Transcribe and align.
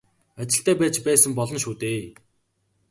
Ажилтай 0.41 0.75
байж 0.81 0.95
байсан 1.09 1.31
болно 1.39 1.59
шүү 1.65 1.75
дээ. 1.83 2.01